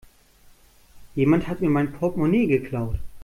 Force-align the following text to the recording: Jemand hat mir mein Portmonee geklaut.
Jemand 1.15 1.47
hat 1.47 1.61
mir 1.61 1.69
mein 1.69 1.93
Portmonee 1.93 2.47
geklaut. 2.47 2.97